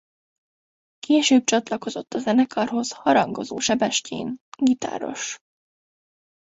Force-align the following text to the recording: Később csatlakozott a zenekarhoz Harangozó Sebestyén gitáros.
Később 0.99 1.43
csatlakozott 1.43 2.13
a 2.13 2.19
zenekarhoz 2.19 2.91
Harangozó 2.91 3.57
Sebestyén 3.59 4.35
gitáros. 4.57 5.37